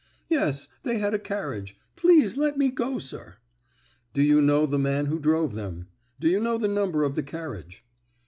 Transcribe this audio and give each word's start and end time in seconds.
"Yes; 0.29 0.67
they 0.81 0.97
had 0.97 1.13
a 1.13 1.19
carriage. 1.19 1.77
Please 1.95 2.35
let 2.35 2.57
me 2.57 2.69
go, 2.69 2.97
sir." 2.97 3.35
"Do 4.13 4.23
you 4.23 4.41
know 4.41 4.65
the 4.65 4.79
man 4.79 5.05
who 5.05 5.19
drove 5.19 5.53
them? 5.53 5.89
Do 6.19 6.27
you 6.27 6.39
know 6.39 6.57
the 6.57 6.67
number 6.67 7.03
of 7.03 7.13
the 7.13 7.21
carriage?" 7.21 7.85